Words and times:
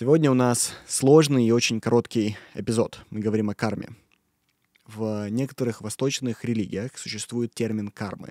Сегодня 0.00 0.30
у 0.30 0.34
нас 0.34 0.72
сложный 0.86 1.46
и 1.46 1.50
очень 1.50 1.78
короткий 1.78 2.38
эпизод. 2.54 3.04
Мы 3.10 3.20
говорим 3.20 3.50
о 3.50 3.54
карме. 3.54 3.90
В 4.86 5.28
некоторых 5.28 5.82
восточных 5.82 6.42
религиях 6.42 6.96
существует 6.96 7.52
термин 7.52 7.88
кармы. 7.90 8.30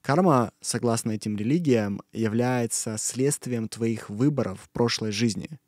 Карма, 0.00 0.52
согласно 0.62 1.10
этим 1.10 1.36
религиям, 1.36 2.00
является 2.14 2.96
следствием 2.96 3.68
твоих 3.68 4.08
выборов 4.08 4.62
в 4.62 4.70
прошлой 4.70 5.12
жизни. 5.12 5.60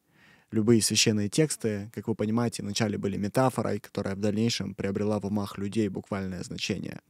Любые 0.52 0.80
священные 0.80 1.28
тексты, 1.28 1.90
как 1.92 2.08
вы 2.08 2.14
понимаете, 2.14 2.62
вначале 2.62 2.96
были 2.96 3.18
метафорой, 3.18 3.78
которая 3.78 4.14
в 4.14 4.20
дальнейшем 4.20 4.74
приобрела 4.74 5.20
в 5.20 5.26
умах 5.26 5.58
людей 5.58 5.90
буквальное 5.90 6.42
значение. 6.44 7.00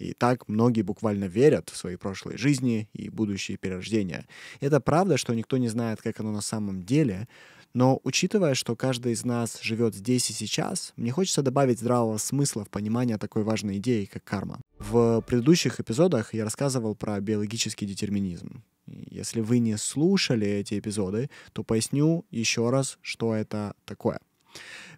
И 0.00 0.14
так 0.14 0.48
многие 0.48 0.80
буквально 0.80 1.26
верят 1.26 1.68
в 1.68 1.76
свои 1.76 1.96
прошлые 1.96 2.38
жизни 2.38 2.88
и 2.94 3.10
будущие 3.10 3.58
перерождения. 3.58 4.26
Это 4.60 4.80
правда, 4.80 5.18
что 5.18 5.34
никто 5.34 5.58
не 5.58 5.68
знает, 5.68 6.00
как 6.00 6.18
оно 6.20 6.32
на 6.32 6.40
самом 6.40 6.82
деле, 6.82 7.28
но 7.72 8.00
учитывая, 8.04 8.54
что 8.54 8.74
каждый 8.76 9.12
из 9.12 9.24
нас 9.24 9.60
живет 9.62 9.94
здесь 9.94 10.30
и 10.30 10.32
сейчас, 10.32 10.92
мне 10.96 11.12
хочется 11.12 11.42
добавить 11.42 11.78
здравого 11.78 12.18
смысла 12.18 12.64
в 12.64 12.70
понимание 12.70 13.18
такой 13.18 13.42
важной 13.42 13.78
идеи, 13.78 14.06
как 14.06 14.24
карма. 14.24 14.60
В 14.78 15.20
предыдущих 15.22 15.80
эпизодах 15.80 16.34
я 16.34 16.44
рассказывал 16.44 16.94
про 16.94 17.20
биологический 17.20 17.86
детерминизм. 17.86 18.64
Если 18.86 19.40
вы 19.40 19.58
не 19.60 19.76
слушали 19.76 20.46
эти 20.46 20.78
эпизоды, 20.78 21.30
то 21.52 21.62
поясню 21.62 22.24
еще 22.30 22.70
раз, 22.70 22.98
что 23.02 23.34
это 23.34 23.74
такое. 23.84 24.18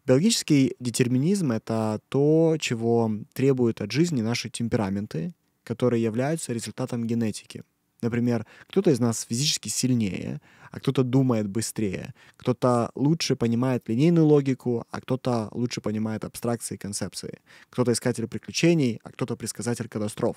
Биологический 0.06 0.74
детерминизм— 0.80 1.52
это 1.52 2.00
то, 2.08 2.56
чего 2.58 3.10
требуют 3.34 3.80
от 3.82 3.92
жизни 3.92 4.22
наши 4.22 4.48
темпераменты, 4.48 5.34
которые 5.62 6.02
являются 6.02 6.52
результатом 6.52 7.06
генетики. 7.06 7.62
Например, 8.02 8.44
кто-то 8.66 8.90
из 8.90 8.98
нас 8.98 9.22
физически 9.28 9.68
сильнее, 9.68 10.40
а 10.72 10.80
кто-то 10.80 11.04
думает 11.04 11.48
быстрее, 11.48 12.14
кто-то 12.36 12.90
лучше 12.94 13.36
понимает 13.36 13.88
линейную 13.88 14.26
логику, 14.26 14.84
а 14.90 15.00
кто-то 15.00 15.48
лучше 15.52 15.80
понимает 15.80 16.24
абстракции 16.24 16.74
и 16.74 16.78
концепции, 16.78 17.40
кто-то 17.70 17.92
искатель 17.92 18.26
приключений, 18.26 18.98
а 19.04 19.10
кто-то 19.10 19.36
предсказатель 19.36 19.88
катастроф. 19.88 20.36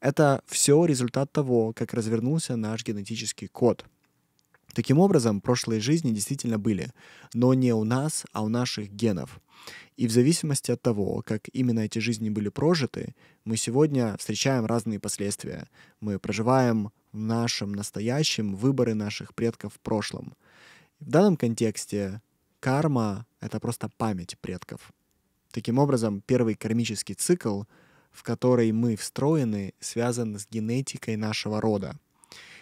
Это 0.00 0.42
все 0.46 0.84
результат 0.84 1.32
того, 1.32 1.72
как 1.72 1.94
развернулся 1.94 2.56
наш 2.56 2.84
генетический 2.84 3.48
код. 3.48 3.86
Таким 4.74 4.98
образом, 4.98 5.40
прошлые 5.40 5.80
жизни 5.80 6.12
действительно 6.12 6.58
были, 6.58 6.92
но 7.34 7.52
не 7.54 7.72
у 7.74 7.84
нас, 7.84 8.24
а 8.32 8.42
у 8.42 8.48
наших 8.48 8.90
генов. 8.90 9.40
И 9.96 10.06
в 10.06 10.10
зависимости 10.10 10.70
от 10.70 10.80
того, 10.80 11.22
как 11.24 11.48
именно 11.52 11.80
эти 11.80 11.98
жизни 11.98 12.30
были 12.30 12.48
прожиты, 12.48 13.14
мы 13.44 13.56
сегодня 13.56 14.16
встречаем 14.16 14.64
разные 14.64 14.98
последствия. 14.98 15.68
Мы 16.00 16.18
проживаем 16.18 16.90
в 17.12 17.18
нашем 17.18 17.72
настоящем 17.72 18.56
выборы 18.56 18.94
наших 18.94 19.34
предков 19.34 19.74
в 19.74 19.80
прошлом. 19.80 20.34
В 21.00 21.10
данном 21.10 21.36
контексте 21.36 22.22
карма— 22.58 23.26
это 23.40 23.60
просто 23.60 23.90
память 23.98 24.38
предков. 24.40 24.92
Таким 25.50 25.78
образом, 25.78 26.22
первый 26.22 26.54
кармический 26.54 27.14
цикл, 27.14 27.64
в 28.10 28.22
который 28.22 28.72
мы 28.72 28.96
встроены, 28.96 29.74
связан 29.80 30.38
с 30.38 30.48
генетикой 30.50 31.16
нашего 31.16 31.60
рода. 31.60 31.98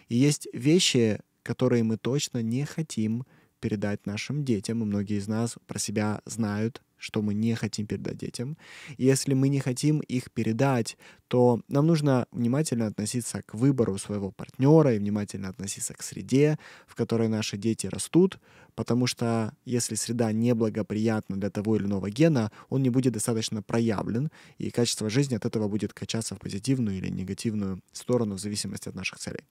И 0.08 0.16
есть 0.16 0.48
вещи, 0.52 1.20
которые 1.42 1.82
мы 1.82 1.96
точно 1.96 2.42
не 2.42 2.64
хотим 2.64 3.24
передать 3.60 4.06
нашим 4.06 4.44
детям, 4.44 4.82
и 4.82 4.86
многие 4.86 5.18
из 5.18 5.28
нас 5.28 5.56
про 5.66 5.78
себя 5.78 6.22
знают, 6.24 6.82
что 7.00 7.22
мы 7.22 7.34
не 7.34 7.54
хотим 7.54 7.86
передать 7.86 8.18
детям. 8.18 8.56
И 8.98 9.04
если 9.04 9.34
мы 9.34 9.48
не 9.48 9.58
хотим 9.58 10.00
их 10.00 10.30
передать, 10.30 10.96
то 11.28 11.60
нам 11.68 11.86
нужно 11.86 12.26
внимательно 12.32 12.86
относиться 12.86 13.42
к 13.42 13.54
выбору 13.54 13.98
своего 13.98 14.30
партнера 14.30 14.94
и 14.94 14.98
внимательно 14.98 15.48
относиться 15.48 15.94
к 15.94 16.02
среде, 16.02 16.58
в 16.86 16.94
которой 16.94 17.28
наши 17.28 17.56
дети 17.56 17.86
растут, 17.86 18.38
потому 18.74 19.06
что 19.06 19.52
если 19.64 19.94
среда 19.94 20.32
неблагоприятна 20.32 21.36
для 21.36 21.50
того 21.50 21.76
или 21.76 21.84
иного 21.84 22.10
гена, 22.10 22.50
он 22.68 22.82
не 22.82 22.90
будет 22.90 23.12
достаточно 23.12 23.62
проявлен, 23.62 24.30
и 24.58 24.70
качество 24.70 25.08
жизни 25.08 25.36
от 25.36 25.46
этого 25.46 25.68
будет 25.68 25.92
качаться 25.92 26.34
в 26.34 26.38
позитивную 26.38 26.96
или 26.96 27.08
негативную 27.08 27.80
сторону 27.92 28.34
в 28.34 28.40
зависимости 28.40 28.88
от 28.88 28.94
наших 28.94 29.18
целей. 29.18 29.44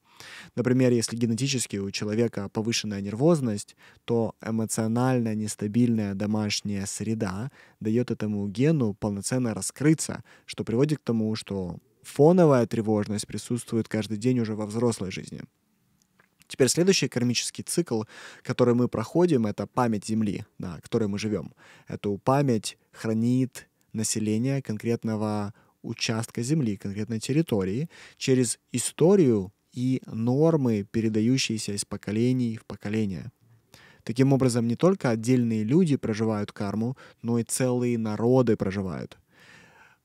Например, 0.55 0.91
если 0.91 1.15
генетически 1.15 1.77
у 1.77 1.91
человека 1.91 2.49
повышенная 2.49 3.01
нервозность, 3.01 3.77
то 4.03 4.35
эмоционально 4.45 5.33
нестабильная 5.33 6.13
домашняя 6.13 6.85
среда 6.85 7.38
дает 7.79 8.11
этому 8.11 8.47
гену 8.47 8.93
полноценно 8.93 9.53
раскрыться, 9.53 10.23
что 10.45 10.63
приводит 10.63 10.99
к 10.99 11.03
тому, 11.03 11.35
что 11.35 11.77
фоновая 12.03 12.65
тревожность 12.65 13.27
присутствует 13.27 13.87
каждый 13.87 14.17
день 14.17 14.39
уже 14.39 14.55
во 14.55 14.65
взрослой 14.65 15.11
жизни. 15.11 15.41
Теперь 16.47 16.67
следующий 16.67 17.07
кармический 17.07 17.63
цикл, 17.63 18.03
который 18.41 18.73
мы 18.73 18.87
проходим, 18.87 19.45
это 19.45 19.67
память 19.67 20.07
Земли, 20.07 20.45
на 20.57 20.79
которой 20.81 21.07
мы 21.07 21.19
живем. 21.19 21.53
Эту 21.87 22.17
память 22.17 22.77
хранит 22.91 23.69
население 23.93 24.61
конкретного 24.61 25.53
участка 25.83 26.41
Земли, 26.41 26.75
конкретной 26.75 27.19
территории, 27.19 27.87
через 28.17 28.59
историю 28.71 29.53
и 29.73 30.01
нормы, 30.07 30.85
передающиеся 30.91 31.73
из 31.73 31.85
поколений 31.85 32.57
в 32.57 32.65
поколение. 32.65 33.31
Таким 34.09 34.33
образом, 34.33 34.67
не 34.67 34.75
только 34.75 35.11
отдельные 35.11 35.63
люди 35.63 35.95
проживают 35.95 36.51
карму, 36.51 36.97
но 37.21 37.37
и 37.37 37.43
целые 37.43 37.95
народы 37.99 38.57
проживают. 38.57 39.19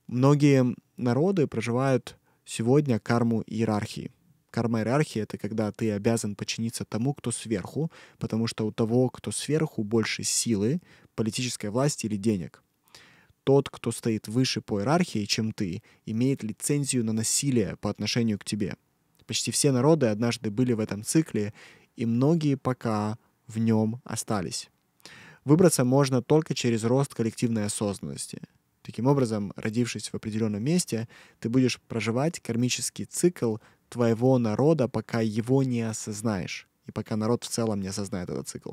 Многие 0.09 0.75
народы 0.99 1.47
проживают 1.47 2.19
сегодня 2.45 3.01
карму 3.01 3.43
иерархии. 3.47 4.13
Карма 4.51 4.81
иерархии— 4.81 5.21
это 5.23 5.39
когда 5.39 5.73
ты 5.73 5.91
обязан 5.91 6.37
подчиниться 6.37 6.85
тому, 6.85 7.15
кто 7.15 7.31
сверху, 7.31 7.91
потому 8.19 8.47
что 8.47 8.67
у 8.67 8.73
того, 8.73 9.09
кто 9.09 9.33
сверху, 9.33 9.83
больше 9.83 10.23
силы, 10.23 10.83
политической 11.15 11.71
власти 11.71 12.05
или 12.05 12.17
денег. 12.17 12.63
Тот, 13.43 13.71
кто 13.71 13.91
стоит 13.91 14.29
выше 14.29 14.61
по 14.61 14.81
иерархии, 14.81 15.25
чем 15.25 15.51
ты, 15.51 15.83
имеет 16.05 16.43
лицензию 16.43 17.07
на 17.07 17.15
насилие 17.15 17.79
по 17.81 17.89
отношению 17.89 18.39
к 18.39 18.45
тебе. 18.45 18.77
Почти 19.25 19.51
все 19.51 19.73
народы 19.73 20.09
однажды 20.09 20.51
были 20.51 20.75
в 20.75 20.81
этом 20.81 21.05
цикле, 21.05 21.55
и 21.97 22.05
многие 22.05 22.57
пока 22.57 23.17
в 23.47 23.59
нем 23.59 24.01
остались. 24.05 24.71
Выбраться 25.45 25.85
можно 25.85 26.23
только 26.23 26.55
через 26.55 26.85
рост 26.85 27.15
коллективной 27.15 27.67
осознанности— 27.67 28.41
Таким 28.85 29.07
образом, 29.07 29.53
родившись 29.57 30.11
в 30.11 30.15
определенном 30.15 30.63
месте, 30.63 31.09
ты 31.41 31.49
будешь 31.49 31.81
проживать 31.81 32.39
кармический 32.41 33.07
цикл 33.07 33.57
твоего 33.89 34.37
народа, 34.39 34.89
пока 34.89 35.23
его 35.23 35.63
не 35.63 35.81
осознаешь, 35.81 36.69
и 36.87 36.93
пока 36.93 37.17
народ 37.17 37.45
в 37.45 37.49
целом 37.49 37.81
не 37.81 37.89
осознает 37.89 38.29
этот 38.29 38.47
цикл. 38.47 38.73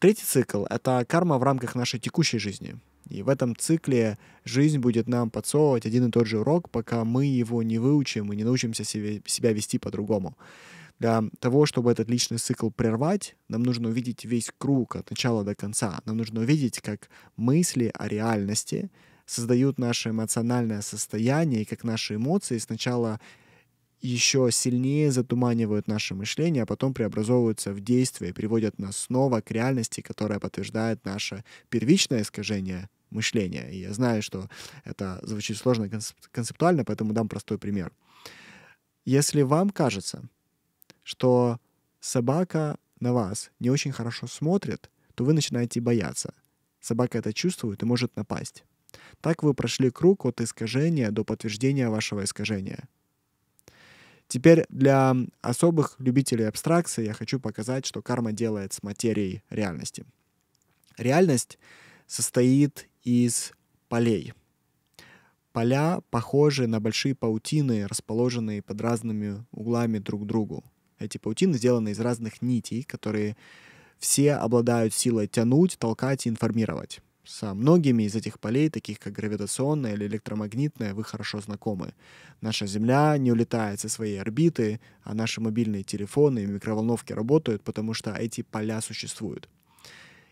Третий 0.00 0.24
цикл— 0.24 0.64
это 0.70 1.04
карма 1.08 1.38
в 1.38 1.44
рамках 1.44 1.76
нашей 1.76 2.00
текущей 2.00 2.38
жизни. 2.38 2.76
И 3.08 3.22
в 3.22 3.28
этом 3.28 3.54
цикле 3.54 4.18
жизнь 4.44 4.78
будет 4.78 5.08
нам 5.08 5.30
подсовывать 5.30 5.86
один 5.86 6.08
и 6.08 6.10
тот 6.10 6.26
же 6.26 6.40
урок, 6.40 6.68
пока 6.68 7.04
мы 7.04 7.26
его 7.26 7.62
не 7.62 7.78
выучим 7.78 8.32
и 8.32 8.36
не 8.36 8.42
научимся 8.42 8.82
себе, 8.82 9.22
себя 9.26 9.52
вести 9.52 9.78
по-другому. 9.78 10.36
Для 11.00 11.24
того, 11.40 11.66
чтобы 11.66 11.90
этот 11.90 12.08
личный 12.08 12.38
цикл 12.38 12.70
прервать, 12.70 13.34
нам 13.48 13.64
нужно 13.64 13.88
увидеть 13.88 14.24
весь 14.24 14.52
круг 14.56 14.94
от 14.96 15.10
начала 15.10 15.42
до 15.42 15.56
конца. 15.56 16.00
Нам 16.04 16.18
нужно 16.18 16.42
увидеть, 16.42 16.80
как 16.80 17.08
мысли 17.36 17.90
о 17.94 18.06
реальности— 18.06 18.90
создают 19.30 19.78
наше 19.78 20.10
эмоциональное 20.10 20.82
состояние, 20.82 21.62
и 21.62 21.64
как 21.64 21.84
наши 21.84 22.16
эмоции 22.16 22.58
сначала 22.58 23.20
еще 24.00 24.48
сильнее 24.50 25.12
затуманивают 25.12 25.86
наше 25.86 26.14
мышление, 26.14 26.64
а 26.64 26.66
потом 26.66 26.94
преобразовываются 26.94 27.72
в 27.72 27.80
действие, 27.80 28.34
приводят 28.34 28.78
нас 28.78 28.96
снова 28.96 29.40
к 29.40 29.50
реальности, 29.50 30.00
которая 30.00 30.40
подтверждает 30.40 31.04
наше 31.04 31.44
первичное 31.68 32.22
искажение 32.22 32.88
мышления. 33.10 33.70
И 33.70 33.80
я 33.80 33.92
знаю, 33.92 34.22
что 34.22 34.48
это 34.84 35.20
звучит 35.22 35.58
сложно 35.58 35.88
концептуально, 36.32 36.84
поэтому 36.84 37.12
дам 37.12 37.28
простой 37.28 37.58
пример. 37.58 37.92
Если 39.04 39.42
вам 39.42 39.70
кажется, 39.70 40.28
что 41.10 41.58
собака 41.98 42.78
на 43.00 43.12
вас 43.12 43.50
не 43.58 43.68
очень 43.68 43.90
хорошо 43.90 44.28
смотрит, 44.28 44.90
то 45.16 45.24
вы 45.24 45.32
начинаете 45.32 45.80
бояться. 45.80 46.34
Собака 46.80 47.18
это 47.18 47.32
чувствует 47.32 47.82
и 47.82 47.84
может 47.84 48.14
напасть. 48.14 48.62
Так 49.20 49.42
вы 49.42 49.52
прошли 49.52 49.90
круг 49.90 50.24
от 50.24 50.40
искажения 50.40 51.10
до 51.10 51.24
подтверждения 51.24 51.88
вашего 51.88 52.22
искажения. 52.22 52.88
Теперь 54.28 54.64
для 54.68 55.16
особых 55.40 55.96
любителей 55.98 56.44
абстракции 56.44 57.06
я 57.06 57.12
хочу 57.12 57.40
показать, 57.40 57.86
что 57.86 58.02
карма 58.02 58.30
делает 58.30 58.72
с 58.72 58.84
материей 58.84 59.42
реальности. 59.50 60.04
Реальность 60.96 61.58
состоит 62.06 62.88
из 63.02 63.52
полей. 63.88 64.32
Поля 65.52 66.02
похожи 66.10 66.68
на 66.68 66.78
большие 66.78 67.16
паутины, 67.16 67.88
расположенные 67.88 68.62
под 68.62 68.80
разными 68.80 69.44
углами 69.50 69.98
друг 69.98 70.22
к 70.22 70.26
другу. 70.26 70.62
Эти 71.00 71.16
паутины 71.18 71.54
сделаны 71.54 71.90
из 71.90 71.98
разных 72.00 72.42
нитей, 72.42 72.82
которые 72.82 73.36
все 73.98 74.34
обладают 74.34 74.94
силой 74.94 75.26
тянуть, 75.26 75.78
толкать 75.78 76.26
и 76.26 76.28
информировать. 76.28 77.00
Со 77.24 77.54
многими 77.54 78.04
из 78.04 78.14
этих 78.14 78.38
полей, 78.38 78.70
таких 78.70 78.98
как 78.98 79.14
гравитационное 79.14 79.94
или 79.94 80.06
электромагнитное, 80.06 80.94
вы 80.94 81.04
хорошо 81.04 81.40
знакомы. 81.40 81.94
Наша 82.40 82.66
Земля 82.66 83.16
не 83.18 83.32
улетает 83.32 83.80
со 83.80 83.88
своей 83.88 84.20
орбиты, 84.20 84.80
а 85.02 85.14
наши 85.14 85.40
мобильные 85.40 85.82
телефоны 85.82 86.40
и 86.40 86.46
микроволновки 86.46 87.12
работают, 87.12 87.62
потому 87.62 87.94
что 87.94 88.12
эти 88.12 88.42
поля 88.42 88.80
существуют. 88.80 89.48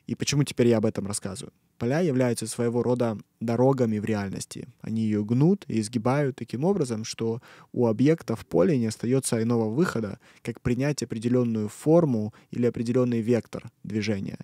И 0.06 0.14
почему 0.14 0.44
теперь 0.44 0.69
я 0.69 0.79
об 0.79 0.87
этом 0.87 1.06
рассказываю? 1.06 1.53
Поля 1.78 2.00
являются 2.00 2.46
своего 2.48 2.82
рода 2.82 3.16
дорогами 3.40 3.98
в 3.98 4.04
реальности. 4.04 4.69
Они 4.80 5.02
ее 5.02 5.25
гнут 5.25 5.64
и 5.69 5.80
изгибают 5.80 6.36
таким 6.36 6.64
образом, 6.64 7.04
что 7.04 7.40
у 7.72 7.86
объекта 7.86 8.34
в 8.34 8.44
поле 8.44 8.76
не 8.76 8.86
остается 8.86 9.40
иного 9.40 9.72
выхода, 9.72 10.19
как 10.42 10.60
принять 10.60 11.02
определенную 11.02 11.69
форму 11.69 12.34
или 12.50 12.66
определенный 12.66 13.20
вектор 13.20 13.70
движения. 13.84 14.38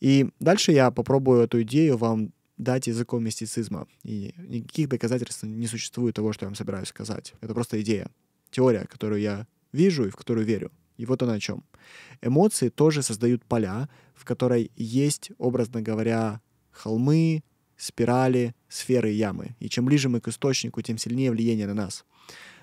И 0.00 0.30
дальше 0.40 0.72
я 0.72 0.90
попробую 0.90 1.42
эту 1.42 1.62
идею 1.62 1.98
вам 1.98 2.32
дать 2.56 2.86
языком 2.86 3.22
мистицизма. 3.22 3.86
И 4.02 4.34
никаких 4.38 4.88
доказательств 4.88 5.42
не 5.42 5.66
существует 5.66 6.14
того, 6.14 6.32
что 6.32 6.44
я 6.44 6.48
вам 6.48 6.56
собираюсь 6.56 6.88
сказать. 6.88 7.34
Это 7.40 7.52
просто 7.52 7.80
идея, 7.82 8.10
теория, 8.50 8.86
которую 8.86 9.20
я 9.20 9.46
вижу 9.72 10.06
и 10.06 10.10
в 10.10 10.16
которую 10.16 10.46
верю. 10.46 10.72
И 10.98 11.06
вот 11.06 11.22
она 11.22 11.34
о 11.34 11.40
чем. 11.40 11.64
Эмоции 12.20 12.68
тоже 12.68 13.02
создают 13.02 13.44
поля, 13.44 13.88
в 14.14 14.24
которой 14.24 14.70
есть, 14.76 15.30
образно 15.38 15.80
говоря, 15.80 16.42
холмы, 16.70 17.42
спирали, 17.76 18.54
сферы 18.68 19.10
ямы. 19.10 19.56
И 19.60 19.70
чем 19.70 19.86
ближе 19.86 20.08
мы 20.08 20.20
к 20.20 20.28
источнику, 20.28 20.82
тем 20.82 20.98
сильнее 20.98 21.30
влияние 21.30 21.66
на 21.66 21.74
нас. 21.74 22.04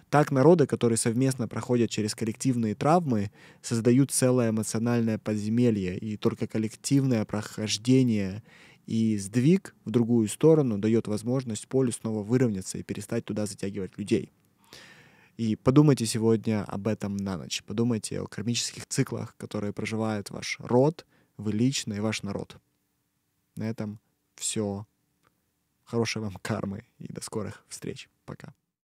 Так 0.10 0.32
народы, 0.32 0.68
которые 0.68 0.98
совместно 0.98 1.48
проходят 1.48 1.90
через 1.90 2.14
коллективные 2.14 2.76
травмы, 2.76 3.32
создают 3.62 4.12
целое 4.12 4.52
эмоциональное 4.52 5.18
подземелье, 5.18 5.98
и 5.98 6.16
только 6.18 6.46
коллективное 6.46 7.26
прохождение 7.26 8.44
и 8.86 9.18
сдвиг 9.18 9.76
в 9.84 9.90
другую 9.90 10.28
сторону 10.28 10.78
дает 10.78 11.08
возможность 11.08 11.68
полю 11.68 11.92
снова 11.92 12.22
выровняться 12.22 12.78
и 12.78 12.84
перестать 12.84 13.26
туда 13.26 13.46
затягивать 13.46 13.98
людей. 13.98 14.31
И 15.38 15.56
подумайте 15.58 16.06
сегодня 16.06 16.64
об 16.64 16.88
этом 16.88 17.18
на 17.18 17.38
ночь. 17.38 17.62
Подумайте 17.64 18.22
о 18.22 18.28
кармических 18.28 18.86
циклах, 18.88 19.36
которые 19.38 19.74
проживает 19.74 20.30
ваш 20.30 20.58
род, 20.60 21.06
вы 21.38 21.52
лично 21.52 21.94
и 21.94 22.00
ваш 22.00 22.24
народ. 22.24 22.58
На 23.56 23.70
этом 23.70 24.00
все. 24.36 24.88
Хорошей 25.84 26.22
вам 26.22 26.36
кармы 26.42 26.86
и 26.98 27.12
до 27.12 27.22
скорых 27.22 27.66
встреч. 27.68 28.10
Пока. 28.26 28.54